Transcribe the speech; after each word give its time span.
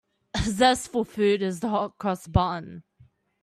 A 0.33 0.39
zestful 0.39 1.05
food 1.05 1.43
is 1.43 1.59
the 1.59 1.69
hot-cross 1.69 2.25
bun. 2.25 2.81